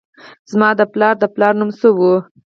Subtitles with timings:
[0.51, 1.99] زما د پلار د پلار نوم څه و؟